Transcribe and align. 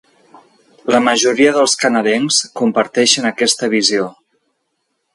La 0.95 1.01
majoria 1.07 1.51
dels 1.59 1.77
canadencs 1.83 2.41
comparteixen 2.63 3.31
aquesta 3.35 3.73
visió. 3.79 4.13